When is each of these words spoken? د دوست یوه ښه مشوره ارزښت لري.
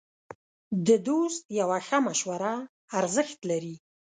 د 0.87 0.89
دوست 1.07 1.43
یوه 1.59 1.77
ښه 1.87 1.97
مشوره 2.07 2.55
ارزښت 2.99 3.39
لري. 3.49 3.75